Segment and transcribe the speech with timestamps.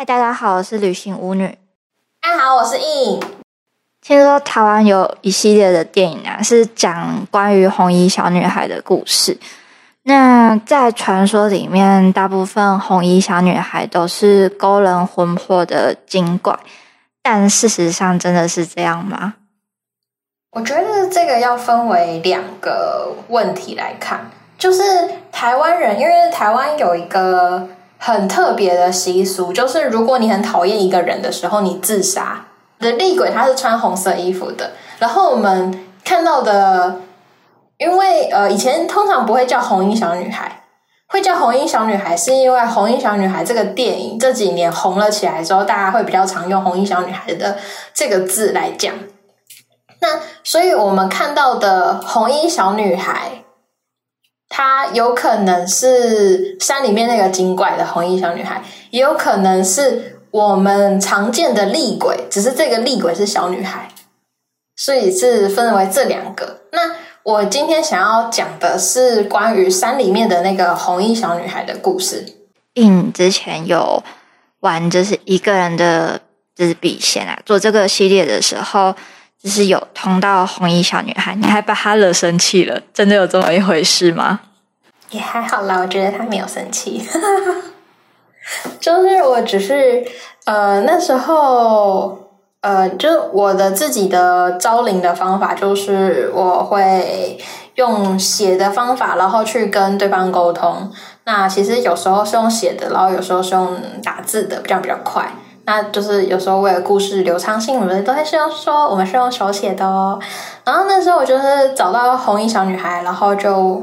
[0.00, 1.58] 嗨，大家好，我是旅行舞女。
[2.22, 3.20] 大家好，我是印。
[4.00, 9.38] 听说台湾有一系列的电影啊，是讲关于红衣小女孩的故事。
[10.04, 16.58] 那在传说里面，大部分红衣小女孩都是勾人魂魄的精怪，
[17.22, 19.34] 但事实上真的是这样吗？
[20.52, 24.82] 我觉得这个要分为两个问题来看，就是
[25.30, 27.68] 台湾人，因为台湾有一个。
[28.02, 32.46] 很特别的习俗，就是如果你很讨厌一个人的时候，你自杀。
[32.78, 37.02] 的厉鬼他是穿红色衣服的，然后我们看到的，
[37.76, 40.62] 因为呃以前通常不会叫红衣小女孩，
[41.08, 47.58] 会叫红衣小女孩，是因为红衣小女孩这个电影这几年红了起来之后，大家会比较常用红衣小女孩的
[47.92, 48.94] 这个字来讲。
[50.00, 53.39] 那所以我们看到的红衣小女孩。
[54.50, 63.88] 她有可能是山里面那个精怪的红衣小女孩，也有可能是我们常见的厉鬼，只是这个厉鬼是小女孩，
[64.76, 66.62] 所以是分为这两个。
[66.72, 72.24] 那我今天想要讲的是关于山里面的那个红衣小女孩的故事。
[72.74, 74.02] 嗯，之前有
[74.60, 76.20] 玩就是一个人的
[76.56, 78.94] 就是笔仙啊，做这个系列的时候，
[79.42, 84.40] 就是有通到红衣小女孩，你还把她惹生气了，真的有这么一回事吗？
[85.10, 87.02] 也还好啦，我觉得她没有生气，
[88.78, 90.04] 就是我只是
[90.44, 97.38] 呃那时候呃，就我的自己的招灵的方法，就是我会
[97.76, 100.92] 用写的方法，然后去跟对方沟通。
[101.24, 105.32] 那其实有时候是用写的，然后有时候是用打字的，这样比较快。
[105.70, 110.18] 那就是有时候为了故事流畅性，我们都会是用说，我们是用手写的哦。
[110.64, 113.80] 然后那时候我就是找到红衣小女孩，然后就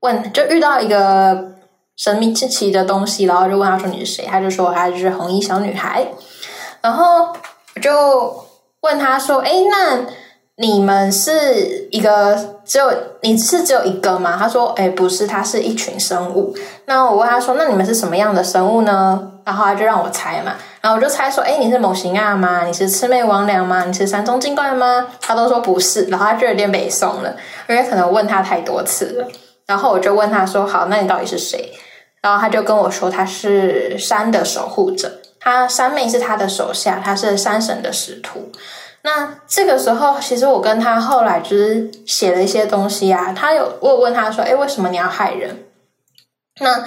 [0.00, 1.52] 问，就遇到一个
[1.96, 4.26] 神秘之奇的东西，然后就问他说你是谁？
[4.28, 6.04] 他就说他就是红衣小女孩。
[6.80, 7.28] 然后
[7.76, 8.44] 我就
[8.80, 10.00] 问他说，哎，那
[10.56, 14.36] 你们是一个只有你是只有一个吗？
[14.36, 16.52] 他说，哎，不是，他是一群生物。
[16.86, 19.30] 那我问他说，那你们是什么样的生物呢？
[19.44, 20.54] 然后他就让我猜嘛。
[20.80, 22.64] 然后我就猜说，哎，你是猛禽亚吗？
[22.64, 23.84] 你是魑魅魍魎吗？
[23.84, 25.06] 你是山中精怪吗？
[25.20, 27.36] 他都说不是，然后他就有点北宋了，
[27.68, 29.28] 因为可能问他太多次了。
[29.66, 31.72] 然后我就问他说，好，那你到底是谁？
[32.22, 38.50] 然后他就跟我说，他是山的守护者，他山妹是他的手下，他是山神的使徒。
[39.02, 43.32] 那这个时候，其实我跟他后来就是写了一些东西啊。
[43.32, 45.64] 他有我有问他说，哎，为什么你要害人？
[46.60, 46.84] 那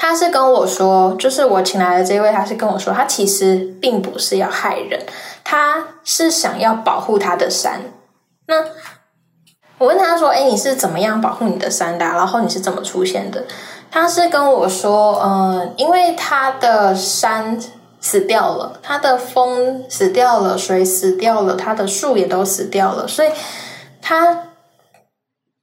[0.00, 5.04] 他是跟我说，就是我请来的这位，他是跟我说，他其实并不是要害人，
[5.42, 7.82] 他是想要保护他的山。
[8.46, 8.64] 那
[9.78, 12.04] 我问他说：“哎，你是怎么样保护你的山的？
[12.04, 13.44] 然后你是怎么出现的？”
[13.90, 17.58] 他是跟我说：“嗯，因为他的山
[18.00, 23.30] 死掉了，他的风死掉了，水死掉了，他的树也都死掉了，所以
[24.00, 24.44] 他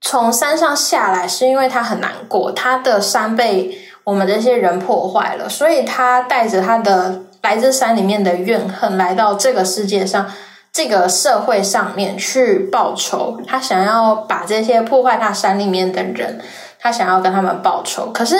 [0.01, 10.31] 从山上下来是因为他很难过，他的山被。”我们这些人破坏了，所以他带着他的来自山里面的怨恨，来到这个世界上、
[10.71, 13.41] 这个社会上面去报仇。
[13.47, 16.39] 他想要把这些破坏他山里面的人，
[16.79, 18.11] 他想要跟他们报仇。
[18.13, 18.35] 可是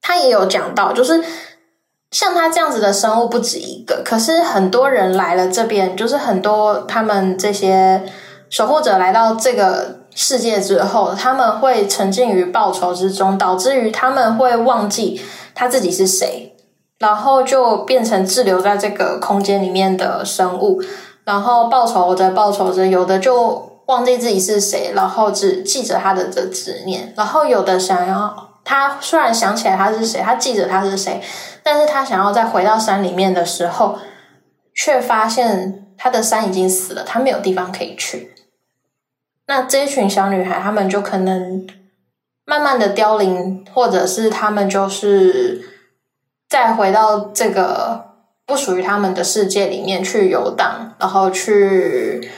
[0.00, 1.22] 他也有讲到，就是
[2.10, 8.02] 像他这样子的生物不止一个，可是很多人来了这边，就是很多他们这些
[8.48, 9.99] 守护者来到这个。
[10.22, 15.18] 世界之后，他们会沉浸于报仇之中，导致于他们会忘记
[15.54, 16.54] 他自己是谁，
[16.98, 20.78] 然后就变成滞留在这个空间里面的生物，
[21.24, 31.22] 然后报仇的报仇着，有的就忘记自己是谁，然后只记着他的这执念，然后有的想要他虽然想起来他是谁，他记着他是谁，
[31.62, 33.96] 但是他想要再回到山里面的时候，
[34.74, 38.34] 却发现他的山已经死了，他没有地方可以去。
[39.50, 41.66] 那这一群小女孩，她们就可能
[42.46, 45.60] 慢慢的凋零，或者是她们就是
[46.48, 48.12] 再回到这个
[48.46, 52.30] 不属于她们的世界里面去游荡，然后去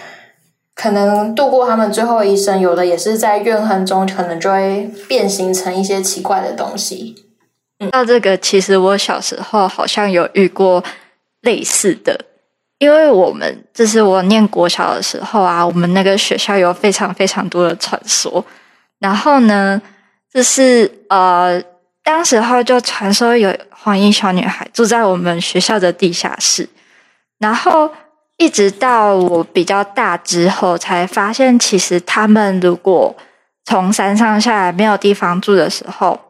[0.75, 2.59] 可能度过她们最后一生。
[2.59, 7.15] 有的也是在怨恨中，可能就会变形成一些奇怪的东西。
[7.81, 10.83] 嗯，那这个其实我小时候好像有遇过
[11.43, 12.19] 类似的。
[12.83, 18.45] 因为我们就是我念国小的时候啊，我们那个学校有非常非常多的传说。
[18.99, 19.81] 然后呢，
[20.35, 21.63] 就是呃，
[22.03, 26.69] 当时候就传说有黄衣小女孩住在我们学校的地下室。
[27.39, 27.89] 然后
[28.37, 33.15] 一直到我比较大之后，才发现其实他们如果
[33.65, 36.21] 从山上下来没有地方住的时候，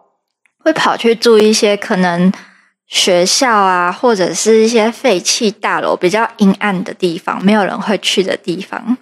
[0.58, 2.30] 会跑去住一些可能
[2.92, 8.98] 学校啊，或者是一些废弃大楼比较阴暗的地方，没有人会去的地方。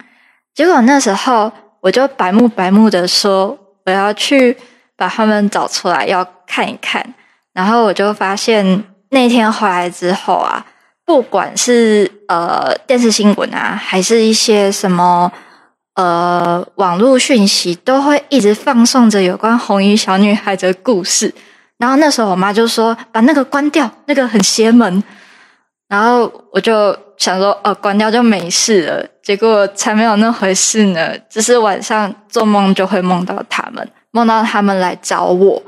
[0.55, 1.51] 结果那时候
[1.81, 4.55] 我就白目白目的说，我要去
[4.95, 7.13] 把他们找出来，要看一看。
[7.53, 10.65] 然后我就发现那天回来之后啊，
[11.05, 15.29] 不管是呃电视新闻啊，还是一些什么
[15.95, 21.35] 呃网络讯息，都会一直放送着有关红衣小女孩的故事。
[21.81, 25.03] 然后那时候我妈就说：“把那个关掉，那个很邪门。”
[25.89, 31.17] 然后我就想说：“哦，关掉就没事了。”结果才没有那回事呢。
[31.27, 35.59] 只是晚上做梦就会梦到他们，梦到他们来找我。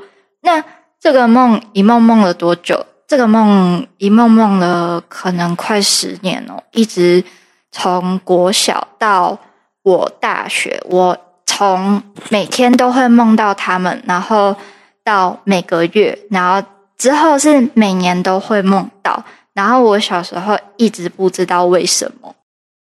[0.42, 0.62] 那
[1.00, 2.86] 这个梦一梦梦了多久？
[3.08, 7.24] 这个梦一梦梦了可能快十年哦，一直
[7.72, 9.36] 从国小到
[9.82, 14.54] 我大学，我从每天都会梦到他们，然后。
[15.04, 16.66] 到每个月，然后
[16.96, 19.22] 之后是每年都会梦到，
[19.52, 22.34] 然后我小时候一直不知道为什么。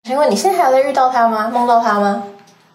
[0.03, 1.49] 请问你现在还有在遇到他吗？
[1.49, 2.23] 梦到他吗？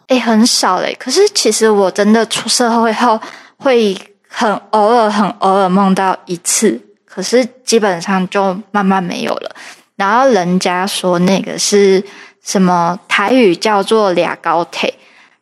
[0.08, 0.94] 诶，很少嘞。
[1.00, 3.18] 可是其实我真的出社会后，
[3.56, 3.96] 会
[4.28, 9.50] 很偶尔、很偶尔梦到一次，可是基本上就慢慢没有了。
[9.96, 12.04] 然后人家说那个是
[12.42, 14.92] 什么台语叫做俩高体，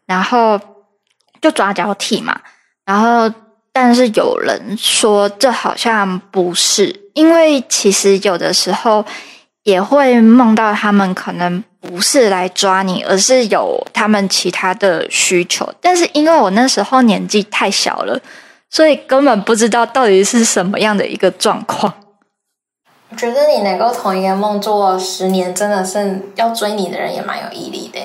[0.06, 0.60] 然后
[1.40, 2.38] 就抓交替嘛，
[2.84, 3.34] 然后。
[3.80, 9.04] 但是有人说这好像不是，因为其实有的时候
[9.62, 15.72] 也会梦到他们可能不是来抓你，而是有他们其他的需求。
[15.80, 18.20] 但是因为我那时候年纪太小了，
[18.68, 21.94] 所以根本不知道到底是什么样的一个状况。
[23.10, 28.00] 我觉得你能够同一个梦做十年，真的是要追你的人也蛮有毅力的。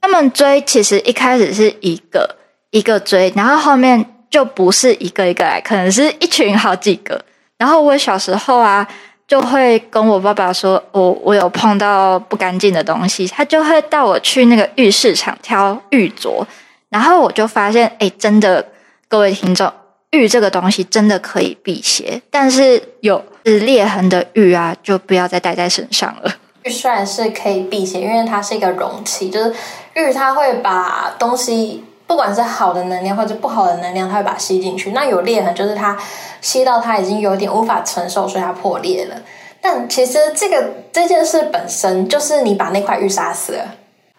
[0.00, 2.34] 他们追其实一开始是一个
[2.72, 4.04] 一个追，然后后面。
[4.30, 7.20] 就不是一个一个来，可能是一群好几个。
[7.56, 8.86] 然后我小时候啊，
[9.26, 16.44] 就会跟我爸爸说，我我有碰到不干净的东西，他就会带我去那个玉市场挑玉镯。
[16.88, 18.64] 然后我就发现，哎，真的，
[19.08, 19.72] 各位听众，
[20.10, 26.32] 玉这个东西真的可以辟邪，但是有裂痕的玉啊，就不要再戴在身上了。
[26.62, 29.54] 玉虽然是可以辟邪，因为它是一个容器，就是
[29.94, 31.84] 玉它会把东西。
[32.08, 34.92] 不管是好的能量或者不好的能量，它会把它吸进去。
[34.92, 35.94] 那有裂痕，就是它
[36.40, 39.16] 吸到它已经有点无法承受，所以它破裂了。
[39.60, 43.74] 但其实这个这件事本身就是你把那块玉杀死了。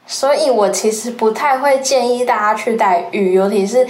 [0.05, 3.87] 所以我其实不太会建议大家去戴玉，尤其是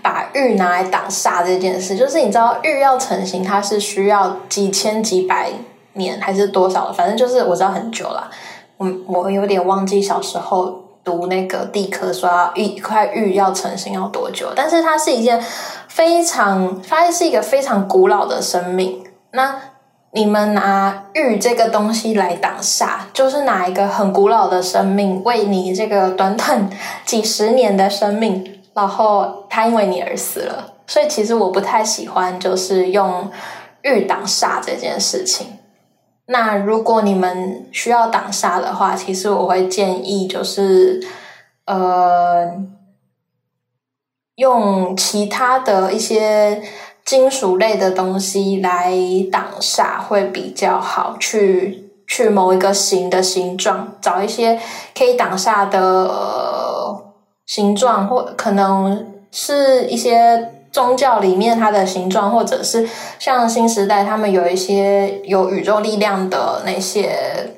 [0.00, 1.94] 把玉拿来挡煞这件事。
[1.94, 5.50] 就是你知道玉要成型，它是需要几千几百
[5.92, 6.90] 年还是多少？
[6.90, 8.30] 反正就是我知道很久了。
[8.78, 10.85] 我我有点忘记小时候。
[11.06, 14.52] 读那个地科说一块玉要成型要多久？
[14.56, 15.40] 但是它是一件
[15.86, 19.04] 非常，它是一个非常古老的生命。
[19.30, 19.56] 那
[20.10, 26.68] 你们拿玉这个东西来挡煞，就是拿一个很古老的生命为你这个短短
[27.04, 30.72] 几十年的生命，然后他因为你而死了。
[30.88, 33.30] 所以其实我不太喜欢就是用
[33.82, 35.58] 玉挡煞这件事情。
[36.28, 41.00] 那如果你们需要挡煞的话，其实我会建议就是，
[41.66, 42.52] 呃，
[44.34, 46.60] 用其他的一些
[47.04, 48.92] 金属类的东西来
[49.30, 51.16] 挡煞会比较好。
[51.20, 54.60] 去去某一个形的形状，找一些
[54.98, 57.04] 可以挡煞的
[57.46, 60.55] 形状，或可能是一些。
[60.76, 62.86] 宗教里面它的形状，或者是
[63.18, 67.56] 像新时代，他们有一些有宇宙力量的那些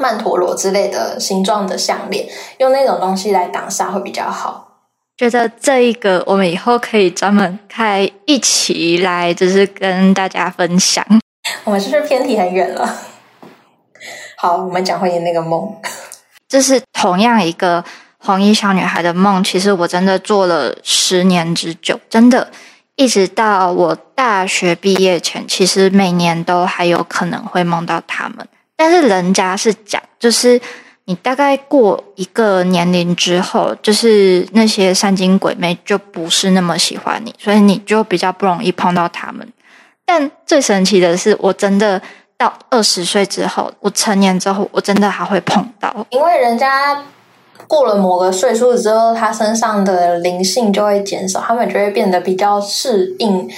[0.00, 2.26] 曼陀罗之类的形状的项链，
[2.56, 4.78] 用那种东西来挡煞会比较好。
[5.18, 11.04] 觉得这一个我们以后可以专门开一起来，就是跟大家分享。
[11.64, 12.88] 我们是不是偏题很远了？
[14.38, 15.76] 好，我们讲回你那个梦，
[16.48, 17.84] 这是同样一个。
[18.18, 22.50] 黄衣小女孩的梦，其实我真的做了十年之久，真的，
[22.96, 28.46] 一直到我大学毕业前，其实每年都还有可能会梦到他们。
[28.76, 30.60] 但是人家是讲，就是
[31.04, 39.48] 你大概过一个年龄之后，就是那些山精鬼魅就不是那么喜欢你，所以你就比较不容易碰到他们。
[40.04, 42.02] 但最神奇的是，我真的
[42.36, 47.00] 到二十岁之后，我成年之后，我真的还会碰到，因为人家。
[47.68, 53.48] 过了某个岁数之后，他身上的灵性就会减少，他们就会变得比较适应。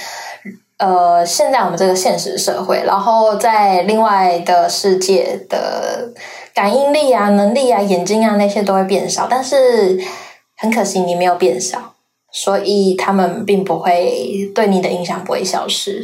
[0.77, 6.11] 呃，现在我们这个现实社会，然后在另外的世界的
[6.53, 9.27] 感应力啊、能力啊、眼睛啊那些都会变少。
[9.29, 9.99] 但是
[10.57, 11.93] 很可惜，你没有变少，
[12.31, 16.03] 所以他们并不会对你的影响不会消失。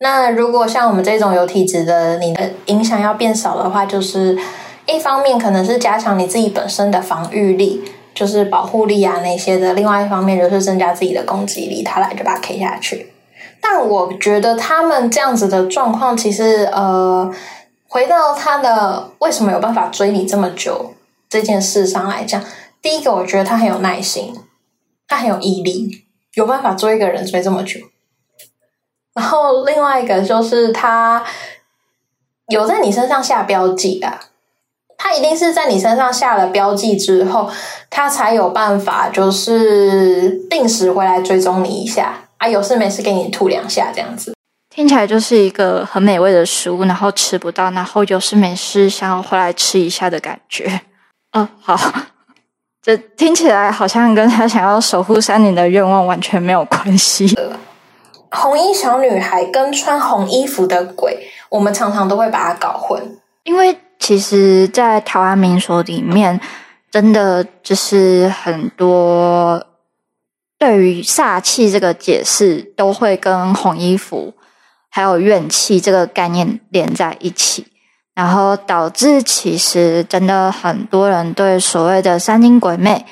[0.00, 4.36] 那如果像我们这种有体质的，你的影响要变少的话，就是
[4.86, 7.82] 一方面可能是加强你自己本身的防御力，
[8.14, 13.12] 就是保护力啊那些的；另外一方面就是增加自己的攻击力，他来就把 K 下去。
[13.60, 17.32] 但我觉得他们这样子的状况，其实呃，
[17.88, 20.92] 回到他的为什么有办法追你这么久
[21.30, 22.42] 这件事上来讲，
[22.82, 24.34] 第一个我觉得他很有耐心，
[25.08, 27.80] 他很有毅力，有办法追一个人追这么久。
[29.14, 31.24] 然后另外一个就是他
[32.48, 34.20] 有在你身上下标记啊，
[35.04, 37.50] 他一定是在你身上下了标记之后，
[37.90, 44.32] 他才有办法就是定时回来追踪你一下啊，有事没事给你吐两下这样子。
[44.74, 50.80] 听起来就是一个很美味的食物，然后吃不到，然后有事没事想要回来吃一下的感觉。
[51.36, 51.78] 哦，好，
[52.80, 57.36] 这听起来好像跟他想要守护山林的愿望完全没有关系。
[58.30, 63.18] 红衣小女孩跟穿红衣服的鬼，我们常常都会把它搞混。
[63.44, 66.40] 因为其实，在台湾民俗里面，
[66.90, 69.66] 真的就是很多
[70.58, 74.34] 对于煞气这个解释，都会跟红衣服
[74.90, 77.66] 还有怨气这个概念连在一起，
[78.14, 83.04] 然后导致其实真的很多人对所谓的山精鬼魅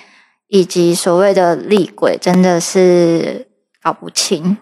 [0.48, 3.48] 以及所谓的厉鬼，真的是
[3.82, 4.58] 搞不清。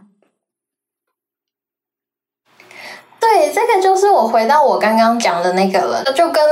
[3.32, 6.42] 对，这个就是我回到我刚刚讲的那个了，那就跟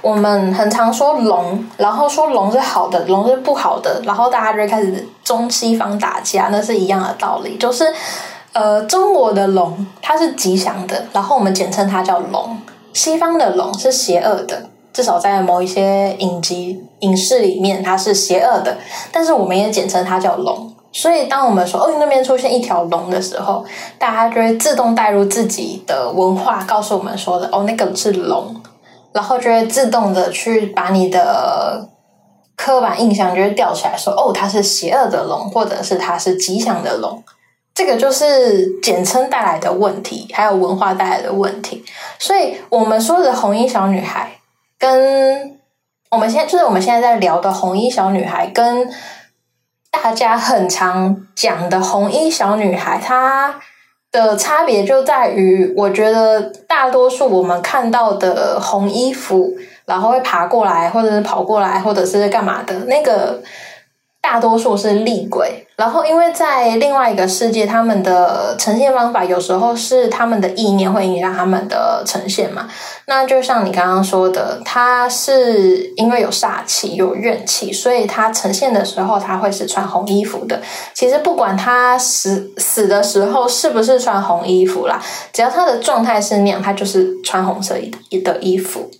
[0.00, 7.56] 我们很常说龙，然后说龙是好的，龙是不好的，然后大家就开始中西方打架，那是一样的道理。
[7.56, 7.92] 就是
[8.52, 12.56] 呃，中国的龙它是吉祥的，然后我们简称它叫龙；
[12.92, 18.78] 西方的龙是邪恶的，至少在某一些影集、影视里面它是邪恶的，
[19.10, 20.72] 但是我们也简称它叫龙。
[20.90, 23.64] 所以，当我们说“哦，那边出现一条龙”的时候，
[23.98, 28.56] 大家就会自动带入自己的文化，告诉我们说的“哦，那个是龙”，
[29.12, 31.86] 然后就会自动的去把你的
[32.56, 37.22] 刻板印象就会吊起来，说“哦，它是邪恶的龙”或者是它是吉祥的龙”。
[37.74, 41.84] 这个就是简称带来的问题，还有文化带来的问题。
[42.18, 44.32] 所以，我们说的红衣小女孩，
[44.78, 45.58] 跟
[46.10, 48.90] 我们现在就是我们现在在聊的红衣小女孩，跟。
[50.02, 53.54] 大家很常讲的红衣小女孩，她
[54.10, 59.54] 的差别就在于，我觉得大多数我们看到的红衣服，
[59.86, 63.42] 然后会爬过来，或者是跑过来，或者是干嘛的那个。
[64.30, 72.68] 大多数是厉鬼，然后因为在另外一个世界，他们的呈现方法有时候是他们的意念会影响他们的呈现嘛。
[73.06, 80.60] 那就像你刚刚说的，他是因为有煞气、有怨气，所以他呈现的时候他会是穿红衣服的。
[80.92, 85.00] 其实不管他死死的时候是不是穿红衣服啦，
[85.32, 87.74] 只要他的状态是那样，他就是穿红色
[88.22, 88.90] 的衣服。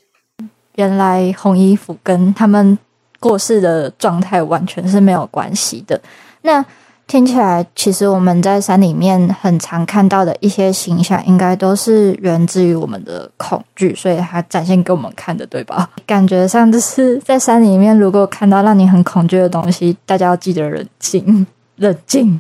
[0.77, 2.79] 原来红衣服跟他们。
[3.21, 6.01] 过世的状态完全是没有关系的。
[6.43, 6.65] 那
[7.07, 15.89] 听起来，其实我们在山里面很常看到的一些形象，应该都是源自于我们的恐惧，所以它展现给我们看的，对吧？
[16.07, 21.47] 感觉上就是在山里面，如果看到让你很恐惧的东西，大家要记得冷静，
[21.77, 22.39] 冷静，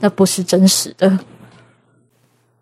[0.00, 1.18] 那不是真实的。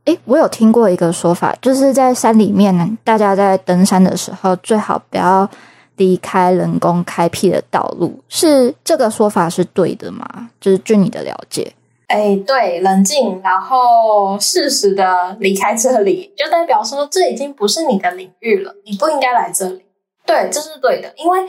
[0.05, 5.51] 诶，我有听过一个说法，就是在山里面，大家在登山的时候，最好不要。
[5.99, 10.49] 离开人工开辟的道路，是这个说法是对的吗？
[10.59, 11.75] 就是据你的了解，
[12.07, 19.85] 哎，对，冷静，然后适时的离开这里，就代表说这已经不是你的领域了，你不应该来这里。
[20.25, 21.41] 对，这是对的，因为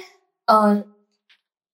[0.48, 0.84] 嗯、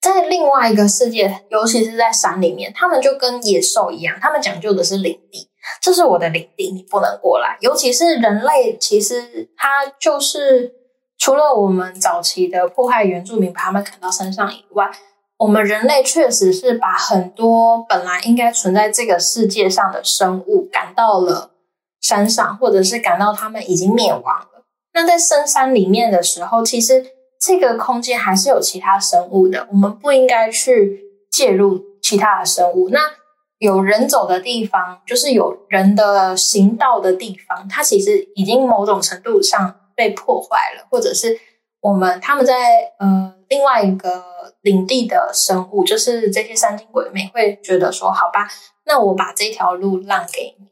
[0.02, 5.48] 在另外一个世界，尤其是在山里面，他们就跟野兽一样，他们讲究的是领地，
[5.82, 7.58] 这是我的领地，你不能过来。
[7.62, 10.85] 尤其是人类，其实他就是。
[11.18, 14.92] 除了我们早期的迫害原住民，把他们砍到山上以外，
[15.38, 21.52] 我们人类确实是把很多本来应该存在这个世界上的生物赶到了
[22.02, 24.64] 山上，或者是赶到他们已经灭亡了。
[24.94, 27.06] 那在深山里面的时候，其实
[27.42, 32.90] 这个空间还是有其他生物的，我们不应该去介入其他的生物。
[32.90, 33.00] 那
[33.58, 39.76] 有人走的地方，就是有人的行道的地方，它其实已经某种程度上。
[39.96, 41.40] 被破坏了，或者是
[41.80, 44.24] 我们他们在呃另外一个
[44.62, 48.48] 领地的生物，就是这些山精鬼魅会觉得说，好吧，
[48.86, 50.68] 那我把这条路让给你，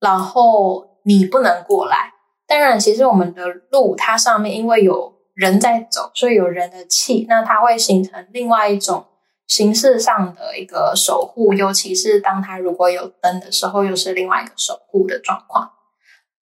[0.00, 2.14] 然后你不能过来。
[2.46, 9.06] 当然，其实我们的路它上面因为有人在走，所以有人的气，那它会形成另外一种
[9.46, 15.70] 形式上的一个守护，尤其是当它如果有灯的时候，又是另外一个守护的状况。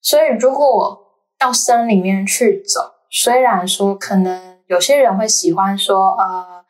[0.00, 1.07] 所以如果
[1.38, 6.64] 到山里面去走，虽然说可能有些人会喜欢说，呃，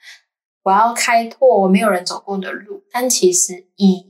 [0.64, 4.06] 我要开拓我没有人走过的路，但其实以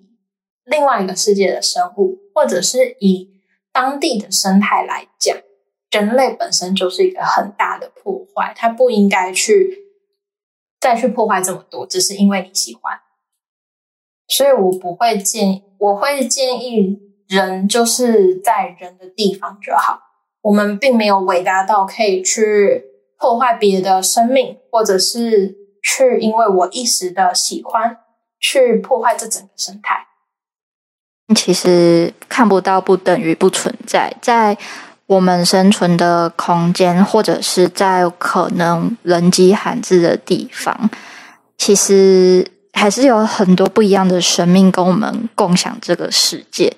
[0.65, 3.41] 另外一个世界的生物，或者是以
[3.73, 5.37] 当地的生态来讲，
[5.93, 9.85] 人类本身就是一个很大的破坏，它不应该去
[10.81, 13.01] 再去破坏这么多，只是因为你喜欢。
[14.27, 16.99] 所以我不会建议，我会建议
[17.29, 20.08] 人就是在人的地方就好。
[20.49, 22.83] 我们并没有伟大到可以去
[23.19, 27.99] 破坏别的生命，或者是去因为我一时的喜欢
[28.41, 30.07] 去破坏这整个生态。
[31.37, 34.57] 其实看不到不等于不存在，在
[35.05, 40.89] 我们生存的空间，或者是在可能人迹罕至的地方，
[41.59, 46.75] 其实还是有很多不一样的生命跟我们共享这个世界。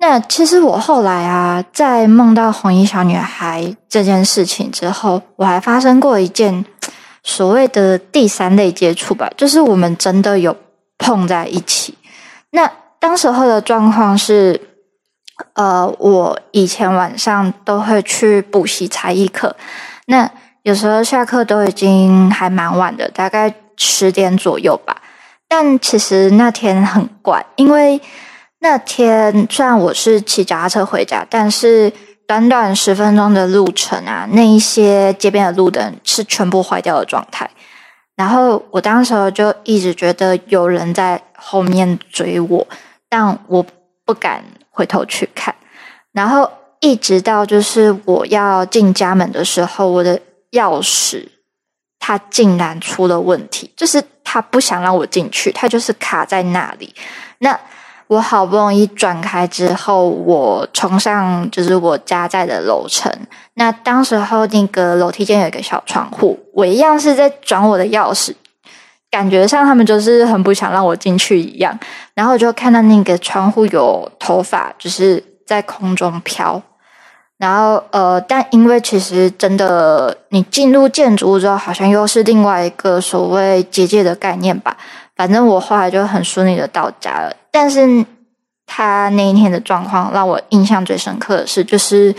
[0.00, 6.64] 那其实我后来啊，在梦到红衣小女孩这件事情之后，我还发生过一件
[7.24, 10.56] 所谓的第三类接触吧，就是我们真的有
[10.98, 11.98] 碰在一起。
[12.50, 14.60] 那当时候的状况是，
[15.54, 19.56] 呃，我以前晚上都会去补习才艺课，
[20.06, 20.30] 那
[20.62, 25.02] 有时候下课都已经还蛮晚的，大概十点左右吧。
[25.48, 28.00] 但其实那天很怪，因为。
[28.60, 31.92] 那天虽然我是骑脚踏车回家，但是
[32.26, 37.48] 短短十分钟的路程啊，那一些街边的路灯是全部坏掉的状态。
[38.16, 42.66] 然后我当时就一直觉得有人在后面追我，
[43.08, 43.64] 但我
[44.04, 45.54] 不敢回头去看。
[46.10, 46.50] 然后
[46.80, 51.28] 一直到就是我要进家门的时候，我的钥匙
[52.00, 56.92] 它竟然出了问题，就是它不想让我进去，它就是卡在那里。
[57.38, 57.56] 那
[58.08, 63.12] 我好不容易转开之后，我冲上就是我家在的楼层。
[63.54, 68.34] 那当时候那个楼梯间有一个小窗户，我一样是在转我的钥匙，
[69.10, 71.78] 感觉上他们就是很不想让我进去一样。
[72.14, 76.60] 然后我就看到那个窗户有头发，就是在空中飘。
[77.36, 84.76] 然后呃，但因为其实真的你进入建筑物之后，好像又是另外一个所谓结界的概念吧。
[85.18, 87.36] 反正我后来就很顺利的到家了。
[87.50, 88.06] 但是
[88.64, 92.14] 他那一天的状况让我印象最深刻的是，就是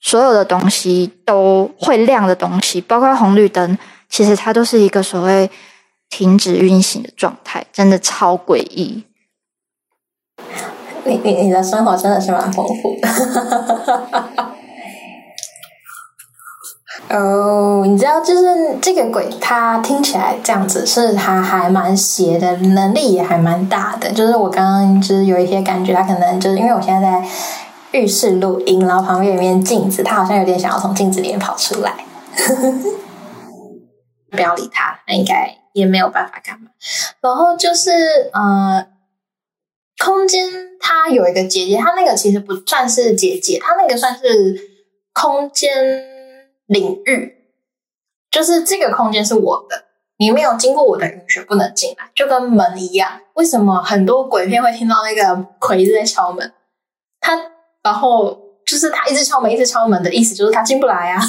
[0.00, 5.48] 所有的东西都会亮的东西，包括红绿灯，其实它都是一个所谓
[6.08, 9.04] 停止运行的状态，真的超诡异。
[11.04, 14.49] 你你你的生活真的是蛮丰富的。
[17.08, 24.12] 哦你知道，就是这个鬼，他听起来这样子，是他还蛮邪的，能力也还蛮大的。
[24.12, 27.28] 就是我刚刚就是有一些感觉，他可能就是因为我现在在
[27.90, 31.92] 浴室录音，然后旁边有一面镜子，他好像有点想要从镜子里面跑出来。
[34.30, 36.68] 不要理他，那应该也没有办法干嘛。
[37.20, 37.90] 然后就是
[38.32, 38.86] 呃，
[39.98, 44.56] 空间它有一个结界，它那个其实不算是结界，它那个算是
[45.12, 46.09] 空间。
[46.70, 47.34] 领域
[48.30, 49.86] 就是这个空间是我的，
[50.18, 53.20] 你没有经过我的允许不能进来，就跟门一样。
[53.34, 56.52] 为什么很多鬼片会听到那个鬼一直在敲门？
[57.18, 57.36] 他
[57.82, 61.20] 然后就是他一直敲门，一直敲门的意思就是他进不来啊，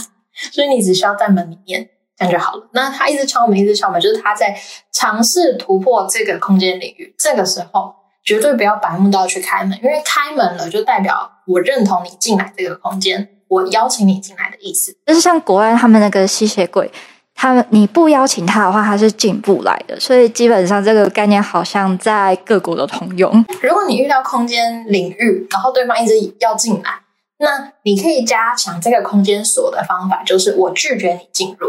[0.51, 2.69] 所以你只需要在门里面，这样就好了。
[2.73, 4.55] 那他一直敲门，一直敲门，就是他在
[4.93, 7.15] 尝试突破这个空间领域。
[7.17, 13.37] 这个时候绝对不要白目到去开门，因为开门了就代表我认同你进来这个空间。
[13.51, 16.89] 我邀请你进来的意思，就是像国外他们那个吸血鬼，
[17.35, 19.99] 他们你不邀请他的话，他是进不来的。
[19.99, 23.29] 所以基本上这个概念好像在各国都通用。
[23.61, 27.01] 如果你遇到空间领域，然后对方一直要进来，
[27.39, 31.67] 那你可以加强这个空间锁的方法，就是我拒绝你进入，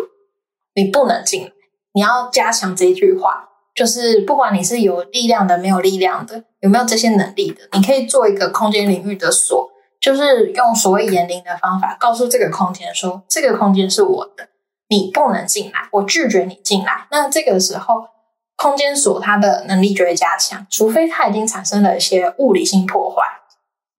[0.76, 1.50] 你不能进来。
[1.94, 9.71] 你要加强这一句话，就是不管你是有力量的、没有力量的，有没有这些能力的，你可以做一个空间领域的锁。
[10.02, 14.48] 就是用所谓言灵的方法，告诉这个空间说：“这个空间是我的，
[14.88, 18.08] 你不能进来，我拒绝你进来。”那这个时候，
[18.56, 23.22] 空间锁它的能力就会加强，除非它已经产生了一些物理性破坏，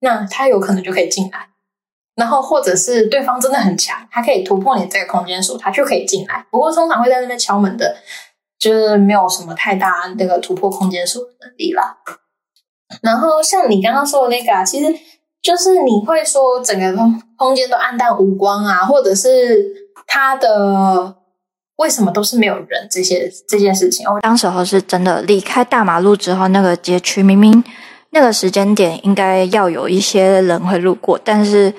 [0.02, 1.48] 那它有可能就可以进来。
[2.16, 6.46] 然后，或者是对方真的很强，它可以突破你这个空间锁，它就可以进来。
[6.52, 7.96] 不过，通常会在那边敲门的，
[8.60, 12.00] 就是没有什么太大那个突破空间锁的能力啦。
[13.02, 14.94] 然后，像你刚刚说的那个啊，其实。
[15.44, 21.18] 就是你会说整个空空间都暗淡无光啊，或者是它的
[21.76, 24.08] 为什么都是没有人这些这件事情。
[24.08, 27.62] 我当时候是真的离开大马路之后，那个街区明明
[28.12, 31.74] 那个时间点应该要有一些人会路过，但是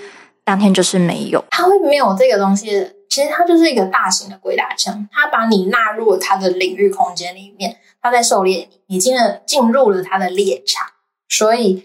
[0.45, 1.43] 当天就是没有。
[1.51, 2.67] 它会没有这个东西，
[3.09, 10.87] 其实它就是一个大型的鬼打墙，它把你纳入了它的领域空间里面，它在狩猎你，你进了进入了它的猎场，
[11.31, 11.85] 所以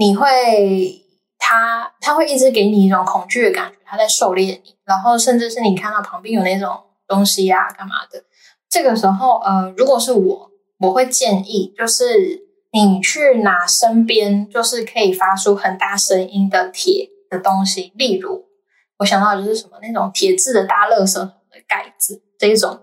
[0.00, 1.04] 你会，
[1.38, 8.24] 他他会一直给你一种恐惧的感觉，他在狩猎你，然后甚至是你看到旁边有那种东西呀、啊，干嘛的，
[8.70, 12.48] 这个时候，呃，如果是我，我会建议就是。
[12.72, 18.44] 你去拿身边就是可以发出很大声音的铁的东西，例如
[18.98, 22.80] 我想到就是什么那种铁制的大垃圾桶的盖子这一种，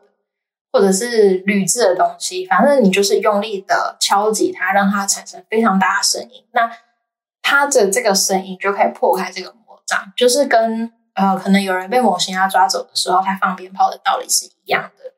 [0.74, 6.44] 或者是铝制的东西，反正你就是用力的敲击它，让它产生非常大的声音。
[6.52, 6.70] 那
[7.50, 15.14] 他的这个声音就可以破开这个魔障，就是跟呃可能有人被某型鸭抓走的时候，他放鞭炮的道理是一样的。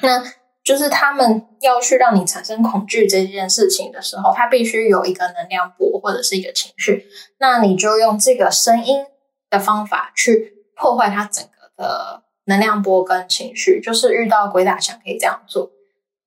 [0.00, 0.24] 那
[0.64, 7.06] 就是他们要去让你产生恐惧这件事情的时候，他必须有一个能量波或者是一个情绪，
[7.38, 9.04] 那你就用这个声音
[9.50, 13.78] 的方法去破坏它整个的能量波跟情绪。
[13.78, 15.70] 就是遇到鬼打墙可以这样做。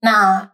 [0.01, 0.51] 那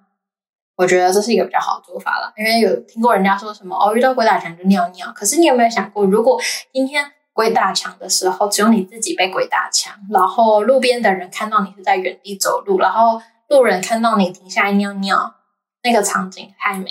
[0.82, 5.12] 我觉得这是一个比较好的做法了，因为有听过人家说什么哦，遇到鬼打墙就尿尿。
[5.14, 6.42] 可是你有没有想过，如果
[6.74, 13.22] 今天鬼打墙的时候只有你自己被鬼打墙，然后路边的人看到你是在原地走路，然后。
[13.52, 15.36] 路人看到你停下来尿尿，
[15.84, 16.90] 那个场景太美。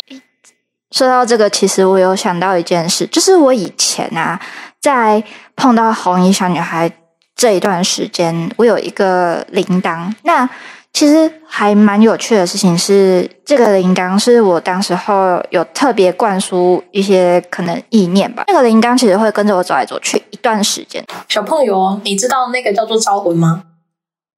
[0.90, 4.38] 说到这个，其实我有想到一件事，就是我以前啊，
[4.78, 5.24] 在
[5.56, 6.92] 碰到红衣小女孩
[7.34, 10.14] 这一段时间，我有一个铃铛。
[10.24, 10.46] 那
[10.92, 18.44] 其实还蛮有趣的事情是，这个铃铛是我当时候有特别灌输一些可能意念吧。
[18.48, 21.02] 那个铃铛其实会跟着我走来走去一段时间。
[21.28, 23.62] 小朋友，你知道那个叫做招魂吗？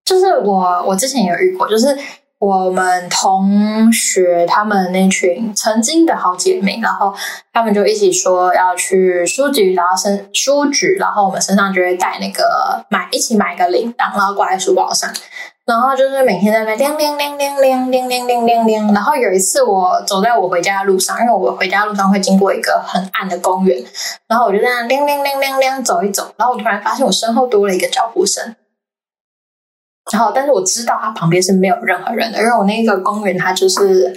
[0.05, 1.97] 就是我，我之前有遇过，就是
[2.39, 7.13] 我们同学他们那群曾经的好姐妹，然后
[7.51, 15.09] 他们就一起说要去书局，然后身书局，然后我们身上就会带那个买一起买一个铃铛，然后挂在书包上，
[15.65, 18.93] 然后就是每天在那叮叮叮叮叮叮叮叮叮叮。
[18.93, 23.83] 然后有一次我走在我回家的路上，因为我回家路上会经过一个很暗的公园，
[24.27, 28.55] 然后我就在那叮叮叮叮叮走一走，然后我突然发现我身后多了一个脚步声。
[30.11, 34.13] 然后，但是我知道它旁边是没有任何人的，因为我那个公园它就是，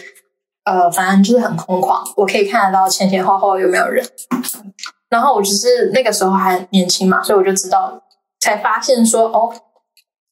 [0.64, 4.04] 呃，反正就是很空旷，我可以看得到前前后后有没有人。
[5.09, 8.02] 然后我只是那个时候还年轻嘛，所以我就知道，
[8.40, 9.54] 才发现说，哦，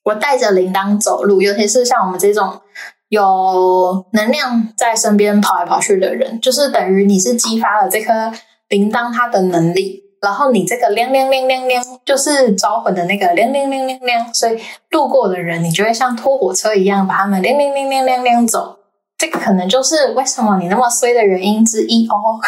[0.05, 2.61] 我带着铃铛走路，尤其是像我们这种
[3.09, 8.33] 有能量在身边跑来跑去的人，就是等于你是激发了这颗
[8.69, 10.03] 铃铛它的能力。
[10.21, 18.79] 然后你这个亮亮亮亮亮，就是招魂的那个亮亮亮亮亮，所以路过的人，你就会像拖火车一样把他们亮亮亮亮亮亮走。
[19.19, 22.41] 这个可能就是为什么你那么衰的原因之一哦。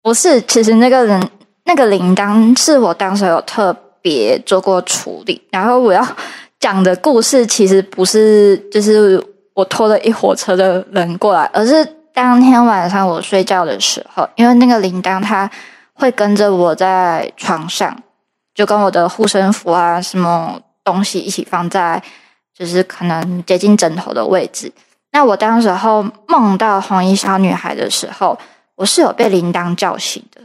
[0.00, 1.28] 不是，其实那个人
[1.64, 5.42] 那个铃铛是我当时有特别做过处理。
[5.50, 6.06] 然后我要
[6.60, 9.20] 讲的故事其实不是，就是
[9.54, 15.50] 我拖了一火车的人过来，而是当天晚上我睡觉的时候，因为那个铃铛它。
[15.98, 18.02] 会跟着我在床上，
[18.54, 22.02] 就跟我的护身符啊，什么东西一起放在，
[22.54, 24.70] 就是可能接近枕头的位置。
[25.12, 28.38] 那我当时候梦到红衣小女孩的时候，
[28.74, 30.42] 我是有被铃铛叫醒的，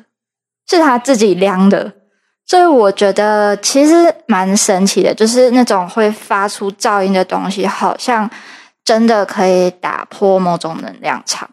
[0.69, 1.91] 是她自己亮的，
[2.45, 8.29] 所以我觉得其实蛮神奇的，就是那种会发出噪音的东西，好像
[8.83, 11.49] 真的可以打破某种能量场。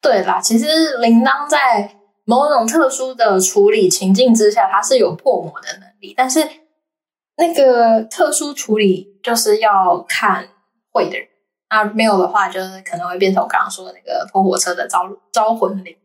[0.00, 1.94] 对啦，其实铃铛在。
[2.30, 6.46] 某种特殊的处理情境之下，它是有破魔的能力，但是
[7.38, 10.46] 那个特殊处理就是要看
[10.92, 11.26] 会的人，
[11.70, 15.96] 那没有的话，就是可能会变成我刚刚说的那个破火车的招招魂铃。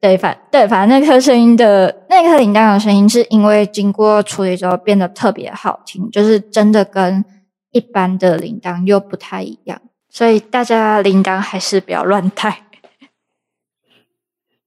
[0.00, 7.22] 对，反对，反正那颗声音的那颗铃铛的声音，是因为经过处理之后变得特别好听，就是真的跟
[7.72, 12.62] 一般的铃铛又不太一样，所以大家铃铛还是不要乱带。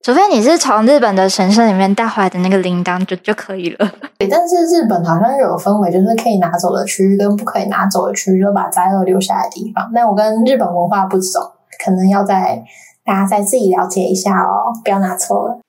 [0.03, 3.89] 除非你是从日本的神社里面带回来的那个铃铛就就可以了。
[4.19, 9.89] 对，但是日本好像有分为，就是可以拿走的区域跟不可以拿走的区域，就把灾厄留下来的地方。
[9.93, 11.39] 那我跟日本文化不熟，
[11.83, 12.61] 可能要在
[13.03, 15.59] 大家再自己了解一下哦，不要拿错了。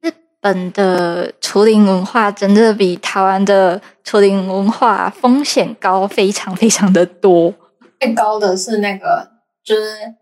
[0.00, 7.54] 日本的除灵文化真的比台湾的除灵文化风险高，非常非常的多。
[8.00, 9.30] 最高的是那个，
[9.64, 10.14] 就是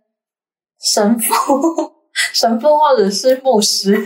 [0.81, 1.93] 神父。
[2.35, 3.97] 神父或者是牧师，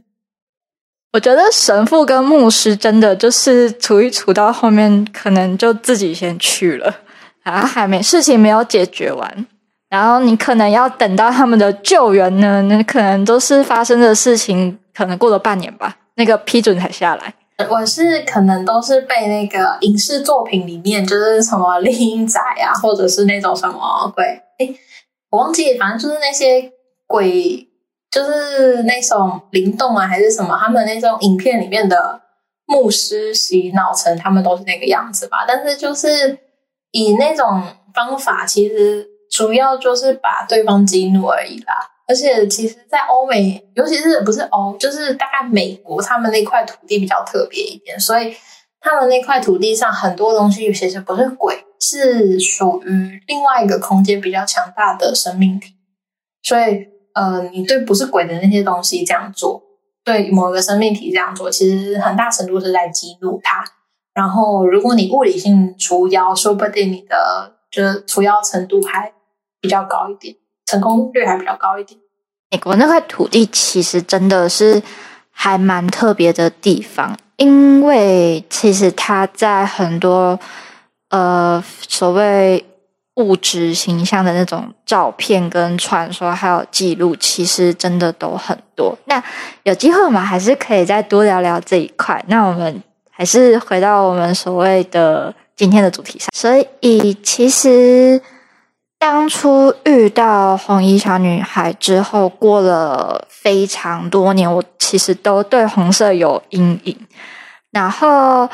[1.14, 6.94] 我觉得神父跟牧师真的就是处一处到后面，可能就自己先去了，
[7.42, 9.46] 然后还没事情没有解决完，
[9.96, 17.32] 然后你可能要等到他们的救援呢，那可能都是发生的事情，可能过了半年吧，那个批准才下来。
[17.70, 24.22] 我是可能都是被那个影视作品里面，就是什么厉阴宅啊，或者是那种什么鬼，
[24.58, 24.68] 哎，
[25.30, 26.70] 我忘记，反正就是那些
[27.06, 27.66] 鬼，
[28.10, 32.20] 就是那种灵动啊，还是什么，他们那种影片里面的
[32.66, 35.46] 牧师洗脑成他们都是那个样子吧。
[35.48, 36.38] 但是就是
[36.90, 37.62] 以那种
[37.94, 41.74] 方法，其实主要就是把对方激怒而已啦。
[42.08, 48.34] 而且，其实，在欧美，尤其是不是欧，就是大概美国，他们那块土地比较特别一点，所以
[48.80, 55.74] 他们那块土地上很多东西其实不是鬼，是属于另外一个空间比较强大的生命体。
[56.42, 59.60] 所以，呃，你对不是鬼的那些东西这样做，
[60.02, 63.62] 对某个生命体这样做，其实很大程度是在激怒它。
[64.14, 69.12] 然后，如果你物理性除妖，说不定你的就是除妖程度还
[69.66, 70.34] 比较高一点。
[70.68, 71.96] 成功率还比较高一点。
[72.50, 74.82] 美国那块土地其实真的是
[75.30, 80.36] 还蛮特别的地方，因为其实它在很多
[81.10, 82.64] 呃所谓
[83.14, 88.98] 物质形象的那种照片跟传说还有记录，其实真的都很多。
[89.04, 89.22] 那
[89.62, 92.20] 有机会我们还是可以再多聊聊这一块。
[92.26, 96.28] 那我们还是回到我们所谓的今天的主题上。
[96.34, 96.50] 所
[96.80, 98.20] 以其实。
[98.98, 106.96] 当初遇到红衣小女孩之后，过了非常多年，我其实都对红色有阴影。
[107.70, 108.48] 然后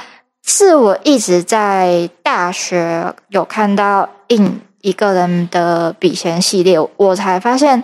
[0.44, 7.82] 是我一直在大学有看到印一个人的笔仙系列，我才发现，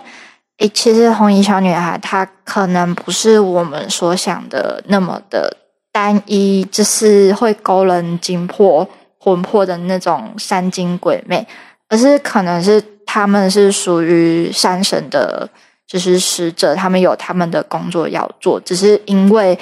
[0.57, 5.55] 诶，其实红衣小女孩她可能不是我们所想的那么的
[5.93, 11.47] 单一，就是会勾人精魄魂魄的那种山精鬼魅。
[11.89, 15.49] 而是可能是他们是属于山神的，
[15.87, 19.57] 就是使者，他们有他们的工作要做，只是因为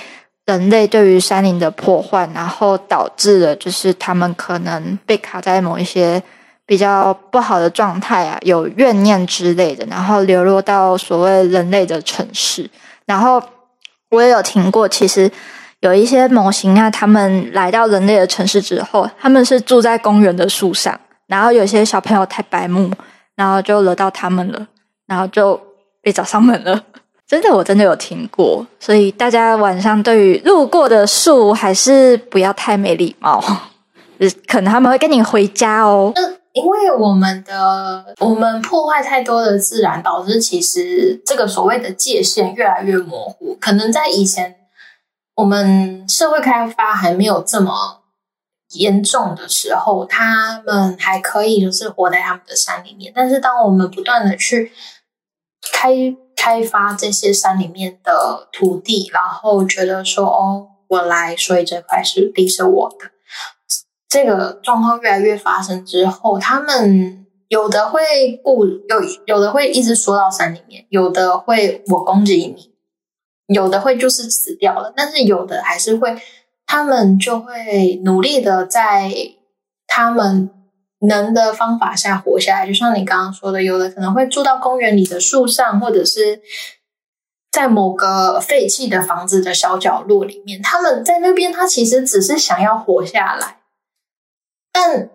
[0.46, 6.22] 人类对于山林的破坏，然后导致了就是他们可能被卡在某一些
[6.66, 12.70] 比较不好的状态啊，有怨念之类的，然后流落到所谓人类的城市。
[13.06, 13.42] 然后
[14.10, 15.32] 我也有听过，其实
[15.80, 21.00] 有一些模型啊，他们来到人类的城市之后，他们是住在公园的树上。
[21.28, 22.90] 然后有些小朋友太白目，
[23.36, 24.68] 然后就惹到他们了，
[25.06, 25.60] 然后就
[26.02, 26.84] 被找上门了。
[27.28, 33.44] 真的，我真的有听过，所以大家晚上对于路过的树还是不要太没礼貌，
[34.48, 36.14] 可能他们会跟你回家哦。
[36.54, 43.56] 因为我们的我们破坏太多的自然，导致其实这个所谓的界限越来越模糊。
[43.60, 44.56] 可能在以前，
[45.36, 48.00] 我们社会开发还没有这么。
[48.72, 53.14] 严重的时候，他们还可以就是活在他们的山里面。
[53.16, 54.74] 但是，当我们不断的去
[55.72, 63.12] 开开发这些山里面的土地，然后觉得说哦，我来，所以这块是地是我的，
[64.10, 72.74] 这个状况越来越发生之后，他们有的会不有有的会一直缩到山里面，有的会我攻击你，
[73.48, 76.22] 有的会就是死掉了，但是有的还是会。
[76.68, 79.12] 他们就会努力的在
[79.88, 80.52] 他们
[81.00, 86.42] 能的方法下活下来，就像你刚刚说的，有的可能会住到公园里的树上，或者是
[87.52, 90.62] 在某个废弃的房子的小角落里面。
[90.62, 93.60] 他们在那边，他其实只是想要活下来，
[94.74, 95.10] 但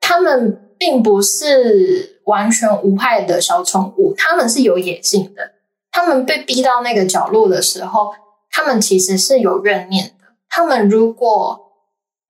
[0.00, 5.52] 他们并不是完全无害的小宠物，他们是有野性的。
[5.92, 8.14] 他们被逼到那个角落的时候，
[8.50, 10.19] 他们其实是有怨念的。
[10.50, 11.58] 他们如果，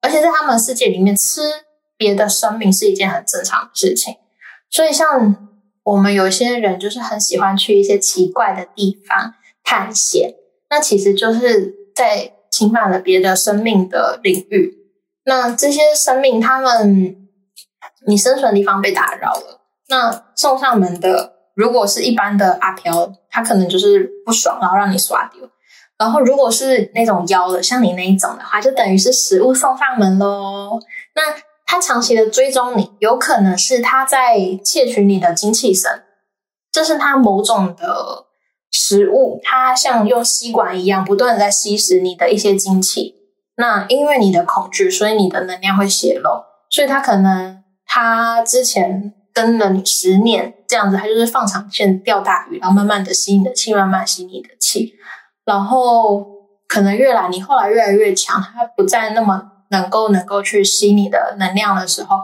[0.01, 1.41] 而且在他们世界里面吃
[1.97, 4.15] 别的生命是一件很正常的事情，
[4.71, 5.49] 所以像
[5.83, 10.35] 我们有些人就是很喜欢去一些奇怪的地方探险，
[10.69, 14.77] 那其实就是在侵犯了别的生命的领域。
[15.25, 17.29] 那这些生命，他们
[18.07, 25.49] 你生存的地方被打扰了，那送上门的如果是一般的阿飘，他可能就是不爽，然后让你刷丢。
[26.01, 30.81] 然后，如果是那种妖的，像你那一种的话，就等于是食物送上门喽。
[31.15, 31.23] 那
[31.67, 36.03] 他长期的追踪你，有可能是他在窃取你的精气神，
[36.73, 38.25] 这是他某种的
[38.71, 43.17] 食物，他像用吸管一样，不断的在吸食你的一些精气。
[43.59, 46.31] 那因为你的恐惧，所以你的能量会泄露，
[46.71, 54.95] 所以他可能他之前跟了你十年这样子，他就是放长线钓大鱼，然后慢慢的吸你的气，慢慢吸你的气。
[55.51, 56.25] 然后
[56.69, 62.21] 可能越来你后来越来越强，他不再那么能够能够去吸你的能量的时候，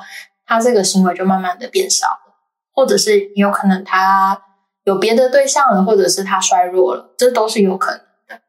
[0.47, 2.37] 他这个行为就慢慢的变少了。
[2.73, 4.41] 或者是有可能他
[4.85, 8.41] 有别的对象了，或者是他衰弱了，这都是有可能的。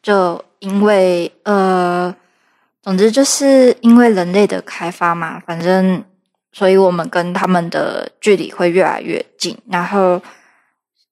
[0.00, 2.14] 就因为呃，
[2.80, 6.04] 总之就是因为人类的开发嘛，反正
[6.52, 10.22] 所以我们跟他们的距离会越来越近，然后。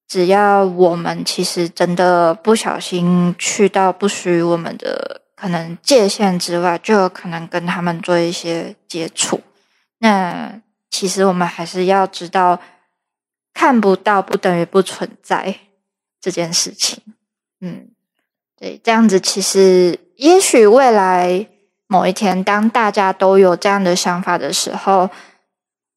[0.09, 9.41] 只要我们其实真的不小心去到不属于我们的可能界限之外，就有可能跟他们做一些接触。
[9.99, 12.61] 那其实我们还是要知道，
[13.53, 15.57] 看不到不等于不存在
[16.21, 17.03] 这件事情。
[17.61, 17.89] 嗯，
[18.57, 21.49] 对，这样子其实也许未来
[21.89, 25.11] 某一天，当大家都有这样的想法的时候，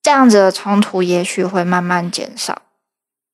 [0.01, 2.61] 这样子的冲突也许会慢慢减少。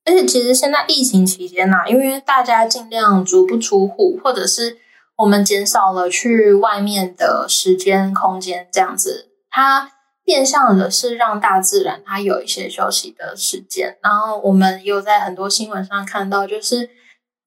[0.06, 4.78] 而且，其实现在疫情期间呐、因为大家尽量足不出户，或者是
[5.16, 9.92] 我们减少了去外面的时间空间，这样子，它
[10.24, 13.98] 变相的是让大自然它有一些休息的时间。
[14.04, 16.92] 然后，我们又在很多新闻上看到，就是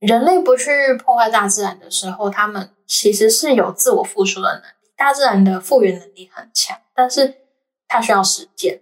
[0.01, 7.35] 人类不去破坏大自然的时候，他们其实是有自我复苏的能力，大自然的复原能力很强，但是
[7.87, 8.81] 它需要时间。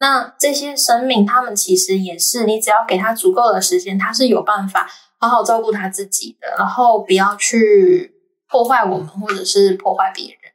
[0.00, 8.14] 那这些生命，他们其实也是，你只要给他足够的时间，他是有办法好好照顾他自己的，然后不要去
[8.48, 10.52] 破坏我们，或者是破坏别人。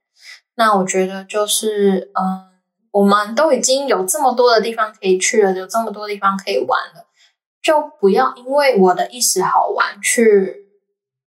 [0.55, 7.05] 那我觉得就是，嗯，我们都已经有这么多的地方可以去了，有这么多地方可以玩了，
[7.61, 10.65] 就不要因为我的一时好玩去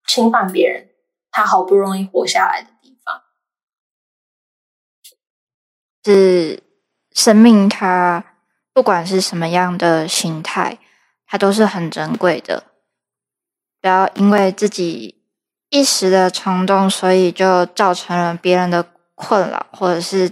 [0.06, 0.89] 侵犯别人，
[1.32, 3.21] 他好不容易活下来的地方。
[6.04, 6.71] 是。
[7.22, 8.24] 生命它
[8.74, 10.80] 不管是什么样的形态，
[11.28, 12.64] 它都是很珍贵的。
[13.80, 15.22] 不要因为自己
[15.70, 20.32] 一时的冲动，所以就造成了别人的困扰，或者是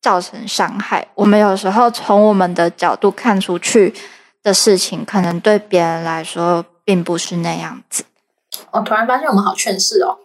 [0.00, 1.08] 造成伤害。
[1.16, 3.92] 我们有时候从我们的角度看出去
[4.40, 8.04] 的事情，可能对别人来说并不是那样子。
[8.70, 10.16] 我突然发现我们好劝世哦，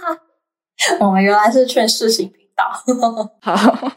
[1.00, 2.70] 我们原来是劝世型频道。
[3.40, 3.92] 好。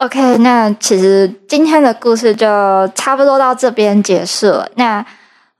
[0.00, 4.66] OK，那其实今天的故事就差不多到这边结束了。
[4.76, 5.04] 那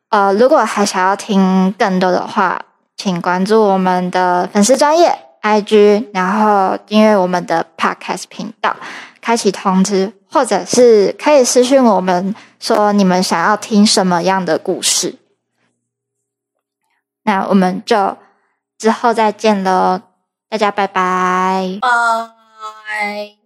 [0.09, 2.59] 呃，如果还想要听更多的话，
[2.97, 8.75] 请关注我们的粉丝专业 IG，然后订阅我们的 Podcast 频道，
[9.21, 15.17] 开启通知，或者是可以私讯我们说你们想要听什么样的故事。
[17.25, 18.17] 那我们就
[18.79, 20.01] 之后再见喽，
[20.49, 23.40] 大家拜拜，拜。